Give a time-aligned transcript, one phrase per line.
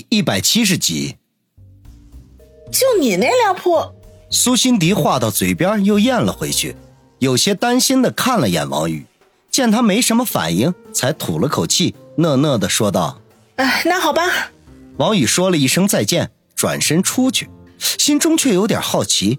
[0.00, 1.16] 第一百七十集，
[2.72, 3.78] 就你那两铺，
[4.30, 6.74] 苏辛迪话到嘴边又咽了回去，
[7.18, 9.04] 有些担心的看了眼王宇，
[9.50, 13.20] 见他没什么反应，才吐了口气，讷讷的说道
[13.56, 14.22] ：“哎，那好吧。”
[14.96, 19.38] 王宇说了一声再见，转身出去，心中却有点好奇。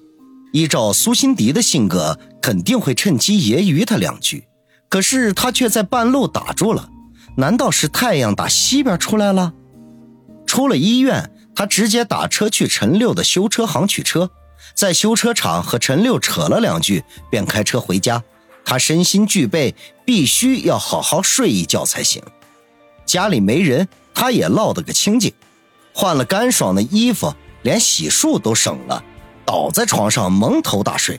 [0.54, 4.44] 依照苏辛迪的性格，肯定会趁机揶揄他两句，
[4.90, 6.88] 可是他却在半路打住了。
[7.38, 9.54] 难道是太阳打西边出来了？
[10.52, 14.30] 出了医院，他直接打车去陈六的修车行取车，
[14.76, 18.22] 在修车厂和陈六扯了两句，便开车回家。
[18.66, 22.22] 他身心俱备，必须要好好睡一觉才行。
[23.06, 25.32] 家里没人，他也落得个清静，
[25.94, 29.02] 换了干爽的衣服，连洗漱都省了，
[29.46, 31.18] 倒在床上蒙头大睡。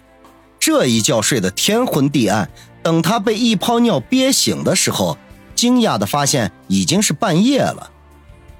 [0.60, 2.51] 这一觉睡得天昏地暗，
[2.83, 5.16] 等他被一泡尿憋醒的时候。
[5.55, 7.91] 惊讶地发现已经是半夜了，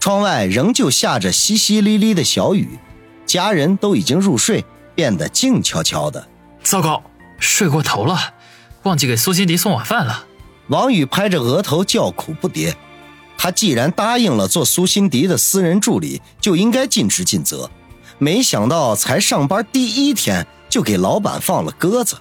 [0.03, 2.77] 窗外仍旧下着淅淅沥沥的小雨，
[3.25, 4.65] 家人都已经入睡，
[4.97, 6.27] 变得静悄悄的。
[6.65, 7.01] 糟糕，
[7.39, 8.19] 睡过头了，
[8.83, 10.25] 忘记给苏辛迪送晚饭了。
[10.67, 12.75] 王宇拍着额头叫苦不迭。
[13.39, 17.71] 他既然答应了做苏辛迪的私人助理，就应该尽职尽责，
[18.19, 22.17] 没想到才上班第一天就给老板放了鸽子，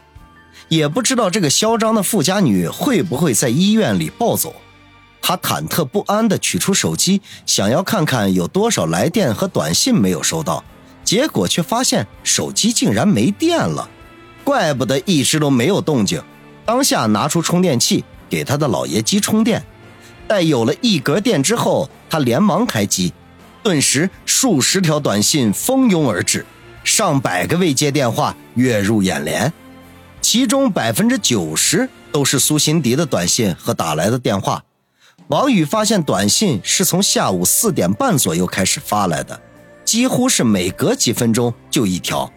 [0.67, 4.53] 也不知道这个嚣张的富家女会不会在医院里暴走。
[5.21, 10.63] 他忐忑不安地取出手机，想要看看有多少来电和短信没有收到，
[11.03, 13.87] 结果却发现手机竟然没电了，
[14.43, 16.21] 怪不得一直都没有动静。
[16.65, 19.63] 当下拿出充电器给他的老爷机充电，
[20.27, 23.13] 待有了一格电之后，他连忙开机，
[23.61, 26.45] 顿时数十条短信蜂拥而至，
[26.83, 29.51] 上百个未接电话跃入眼帘，
[30.21, 34.63] 其中百分之九十都是苏辛迪的短信和打来的电话。
[35.31, 39.41] 王宇发现短信是从下午四点半左右开始发来的，
[39.85, 42.29] 几乎是每隔几分钟就一条。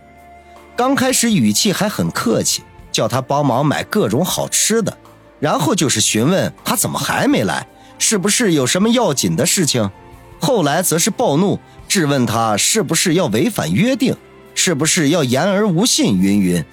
[0.77, 4.97] 刚开始语气还很客气，叫他帮忙买各种好吃的，
[5.41, 7.67] 然后就是询问他怎么还没来，
[7.99, 9.91] 是不是有什么要紧的事情。
[10.39, 14.17] 后来则是暴怒，质问他是不是要违反约定，
[14.55, 16.65] 是不是要言而无信，云云。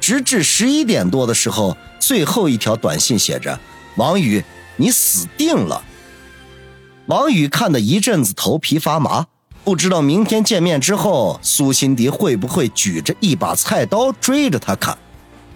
[0.00, 3.60] 直至十一点多的时候，最后一条短信写着
[3.96, 4.42] ：“王宇。”
[4.78, 5.82] 你死定了！
[7.06, 9.26] 王宇看得一阵子头皮发麻，
[9.64, 14.96] 不知道明天见面之后，苏辛迪会不会举着一把菜刀追着他砍。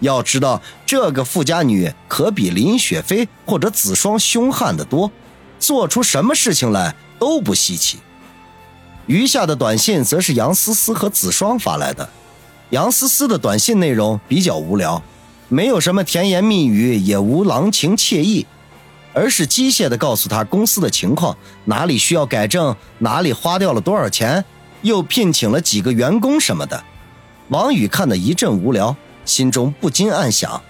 [0.01, 5.09] 要知道，这个富家女可比林雪飞或者子双凶悍得多，
[5.57, 7.99] 做出什么事情来都不稀奇。
[9.05, 12.09] 余下的短信则是杨思思和子双发来的。
[12.71, 15.01] 杨思思的短信内容比较无聊，
[15.47, 18.45] 没有什么甜言蜜语，也无郎情妾意。
[19.13, 24.43] 而是机械地告诉他公司的情况，哪里需要改正，哪里花掉了多少钱，
[24.81, 26.83] 又聘请了几个员工什么的。
[27.49, 30.61] 王宇看得一阵无聊，心中不禁暗想：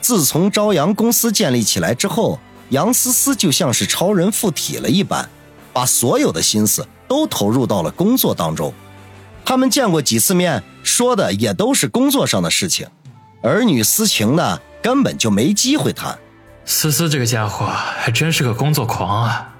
[0.00, 2.38] 自从朝阳公司建立起来之后，
[2.68, 5.28] 杨思思就像是超人附体了一般，
[5.72, 8.72] 把所有的心思都投入到了工作当中。
[9.44, 12.86] 他们见过几次面，说的也都是工作上的事情，
[13.42, 16.16] 儿女私情呢，根本就没机会谈。
[16.70, 19.54] 思思这个家伙还真是个工作狂啊！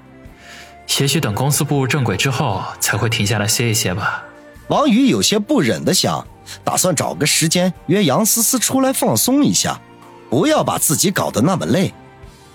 [0.99, 4.23] 也许等公司步入正轨之后，才会停下来歇一歇吧。
[4.67, 6.27] 王宇有些不忍的想，
[6.63, 9.81] 打算找个时间约杨思思出来放松一下，
[10.29, 11.91] 不要把自己搞得那么累。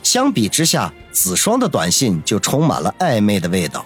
[0.04, 3.84] 相比之下，子双的短信就充满了暧昧的味道。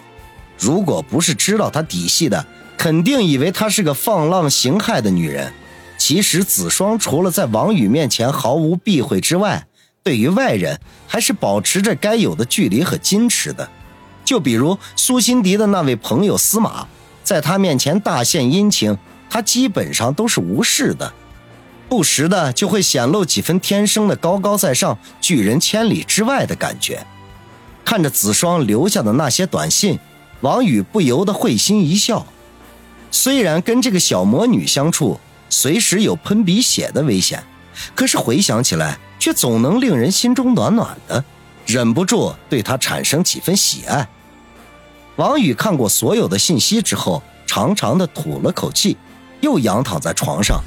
[0.59, 2.45] 如果不是知道他底细的，
[2.77, 5.51] 肯定以为她是个放浪形骸的女人。
[5.97, 9.65] 其实子双除了在王宇面前毫无避讳之外，
[10.09, 13.69] 对于外人，还是保持着该有的距离和矜持的。
[14.25, 16.87] 就比如苏辛迪的那位朋友司马，
[17.23, 18.97] 在他面前大献殷勤，
[19.29, 21.13] 他基本上都是无视的，
[21.87, 27.05] 不时的就会显露几分天生的高高在上、拒人千里之外的感觉。
[27.85, 29.99] 看着子双留下的那些短信，
[30.41, 32.25] 王宇不由得会心一笑。
[33.11, 35.19] 虽然跟这个小魔女相处，
[35.51, 37.43] 随时有喷鼻血的危险，
[37.93, 38.97] 可是回想起来。
[39.19, 41.23] 却总能令人心中暖暖的，
[41.67, 44.07] 忍不住对他产生几分喜爱。
[45.17, 48.95] 王宇看过所有的信息之后，长长的吐了口气，
[49.41, 50.61] 又仰躺在床上，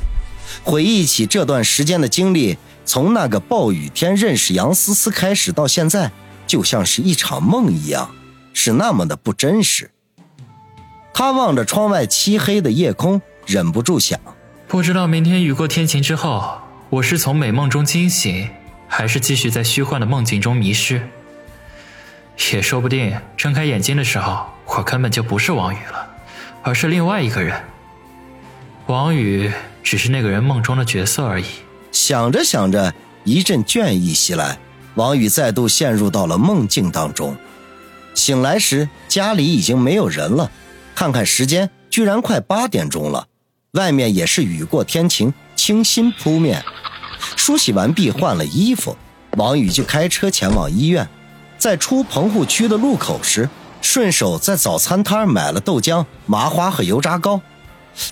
[0.62, 6.12] 回忆起这段时间的经历，从那个暴雨天认识杨思思开始到现在，
[6.46, 8.10] 就像是一场梦一样，
[8.52, 9.90] 是那么的不真实。
[11.14, 14.20] 他望着窗外漆黑的夜空，忍不住想：
[14.68, 16.61] 不知道明天雨过天晴之后。
[16.92, 18.50] 我是从美梦中惊醒，
[18.86, 21.08] 还是继续在虚幻的梦境中迷失？
[22.52, 26.06] 也说不定睁开眼睛的时候，我根本就不是王宇了，
[26.62, 27.58] 而是另外一个人。
[28.88, 29.50] 王宇
[29.82, 31.46] 只是那个人梦中的角色而已。
[31.92, 32.92] 想着想着，
[33.24, 34.58] 一阵倦意袭来，
[34.96, 37.34] 王宇再度陷入到了梦境当中。
[38.14, 40.50] 醒来时，家里已经没有人了。
[40.94, 43.28] 看看时间，居然快八点钟了。
[43.70, 45.32] 外面也是雨过天晴，
[45.64, 46.60] 清新扑面。
[47.36, 48.96] 梳洗完毕，换了衣服，
[49.36, 51.08] 王宇就开车前往医院。
[51.56, 53.48] 在出棚户区的路口时，
[53.80, 57.40] 顺手在早餐摊买了豆浆、麻花和油炸糕。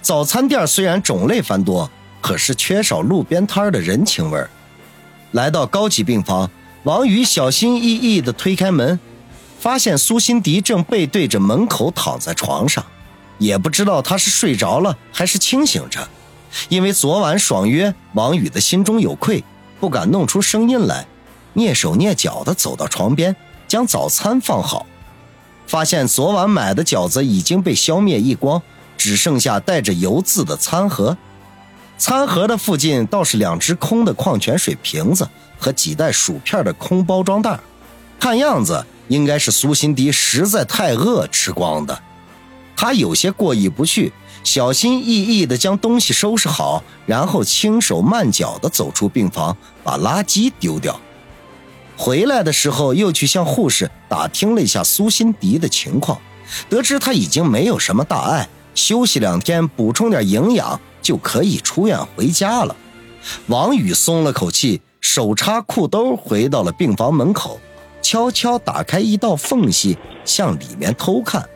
[0.00, 4.40] 早餐店虽然种类繁多，可是缺少路边摊的人情味。
[5.32, 6.48] 来到高级病房，
[6.84, 9.00] 王宇小心翼翼地推开门，
[9.58, 12.84] 发现苏辛迪正背对着门口躺在床上，
[13.38, 16.08] 也不知道他是睡着了还是清醒着。
[16.68, 19.44] 因为昨晚爽约，王宇的心中有愧，
[19.78, 21.06] 不敢弄出声音来，
[21.54, 23.34] 蹑手蹑脚地走到床边，
[23.68, 24.86] 将早餐放好，
[25.66, 28.60] 发现昨晚买的饺子已经被消灭一光，
[28.96, 31.16] 只剩下带着油渍的餐盒。
[31.96, 37.60] 餐盒的附近倒是两只空的矿泉水瓶子和几袋薯片的空包装袋，
[38.18, 42.00] 看样子应该是苏辛迪实在太饿吃光的。
[42.74, 44.10] 他有些过意不去，
[44.42, 51.00] 小心翼翼地将东西收拾好，然后轻手慢脚地走出病房，把垃圾丢掉。
[51.96, 56.18] 回来的时候，又去向护士打听了一下苏辛迪的情况，
[56.68, 60.80] 得知他已经没有什么大碍，休息两天，补充点营养。
[61.02, 62.76] 就可以出院回家了。
[63.46, 67.58] 王宇松了口气，手插裤兜回到了病房门口，
[68.02, 69.96] 悄悄打开一道缝隙，
[70.26, 71.48] 向里面偷看。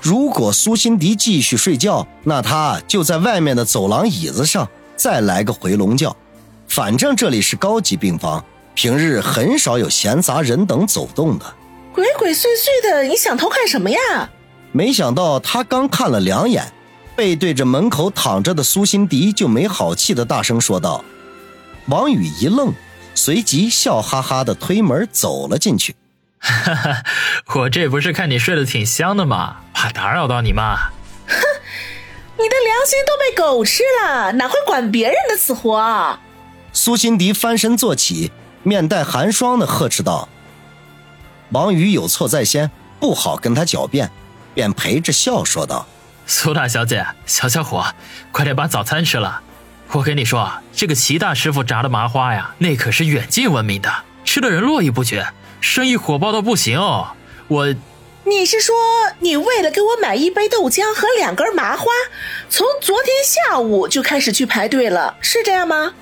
[0.00, 6.14] 如果苏辛迪继续睡觉，那他就在外面的走廊椅子上再来个回笼觉。
[6.68, 11.44] 反正这里是高级病房，平日很少有闲杂人等走动的。
[11.92, 13.98] 鬼鬼祟祟的，你想偷看什么呀？
[14.70, 16.72] 没想到他刚看了两眼。
[17.16, 21.04] 背对着门口躺着的苏辛迪，就没好气的大声说道
[21.88, 22.72] ：“王宇一愣，
[23.12, 25.96] 随即笑哈哈的推门走了进去。
[26.38, 27.02] 哈哈，
[27.56, 29.56] 我这不是看你睡得挺香的吗？
[29.78, 30.76] 怕打扰到你吗？
[31.28, 31.34] 哼，
[32.36, 36.18] 你的良心都被狗吃了，哪会管别人的死活？”
[36.74, 38.32] 苏辛迪翻身坐起，
[38.64, 40.28] 面带寒霜的呵斥道
[41.50, 44.10] ：“王宇有错在先，不好跟他狡辩，
[44.52, 45.86] 便陪着笑说道。”
[46.26, 47.86] 苏大小姐，小小伙，
[48.32, 49.42] 快点把早餐吃了。
[49.92, 53.88] 我跟你说，这个齐大师傅炸的麻花呀，那可是远近闻名的，
[54.24, 55.28] 吃的人络绎不绝，
[55.60, 57.10] 生意火爆到不行哦。
[57.46, 57.72] 我，
[58.28, 58.76] 你是说
[59.20, 61.90] 你为了给我买一杯豆浆和两根麻花，
[62.50, 65.94] 从昨天下午就开始去排队了，是这样吗？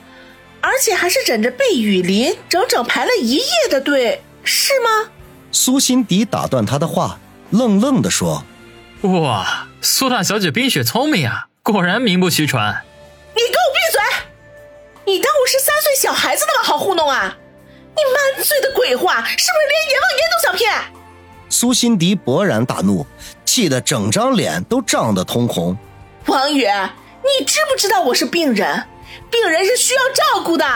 [0.60, 5.10] 而且还是枕着被雨淋，整整排了一夜的队，是吗？
[5.52, 7.20] 苏辛迪打断他的话，
[7.50, 8.44] 愣愣地说。
[9.02, 12.82] 哇，苏大小姐冰雪聪明啊，果然名不虚传。
[13.34, 14.00] 你给我闭嘴！
[15.04, 17.36] 你当我是三岁小孩子那么好糊弄啊？
[17.94, 20.95] 你满嘴的鬼话，是不是连阎王爷都想骗？
[21.48, 23.06] 苏辛迪勃然大怒，
[23.44, 25.76] 气得整张脸都涨得通红。
[26.26, 28.84] 王宇，你知不知道我是病人？
[29.30, 30.66] 病人是需要照顾的。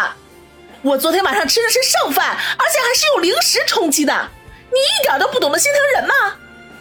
[0.83, 4.29] 我昨天晚上吃的是剩饭，而且还是用零食充饥的。
[4.71, 6.15] 你一点都不懂得心疼人吗？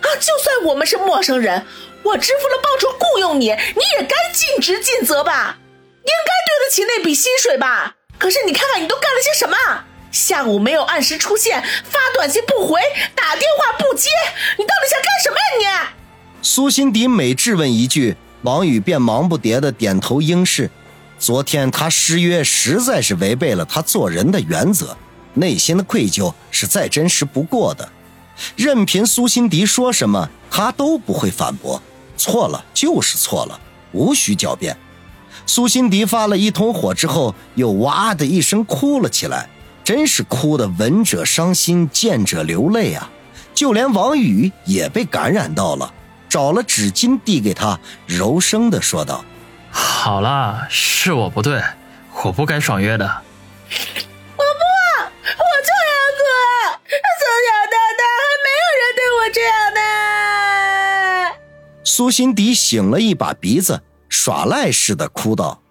[0.01, 0.07] 啊！
[0.19, 1.65] 就算我们是陌生人，
[2.03, 5.57] 我支付了报酬雇佣你，你也该尽职尽责吧？
[6.03, 7.95] 应该对得起那笔薪水吧？
[8.17, 9.57] 可是你看看你都干了些什么？
[10.11, 12.79] 下午没有按时出现，发短信不回，
[13.15, 14.09] 打电话不接，
[14.57, 15.93] 你到底想干什么呀？
[15.93, 15.99] 你！
[16.41, 20.69] 苏辛迪每质问一句，王宇便忙不迭的点头应是。
[21.19, 24.97] 昨天他失约，实在是违背了他做人的原则，
[25.33, 27.87] 内心的愧疚是再真实不过的。
[28.55, 31.81] 任凭苏辛迪说什么，他都不会反驳。
[32.15, 33.59] 错了就是错了，
[33.91, 34.77] 无需狡辩。
[35.45, 39.49] 苏辛迪发了一通火之后，又哇的一声哭了起来，
[39.89, 43.09] 真是哭得闻者伤心，见者流泪啊！
[43.55, 45.91] 就连王宇也被感染到了，
[46.29, 49.25] 找了纸巾递给他，柔声的说道
[49.73, 51.63] ：“好啦，是我不对，
[52.23, 53.03] 我不该爽约的。”
[53.65, 54.43] 我不，
[55.23, 56.21] 我就要哭！
[56.85, 59.79] 从小到大还没有人对我这样的
[61.83, 65.63] 苏辛迪醒了一把鼻子，耍赖似的哭道：“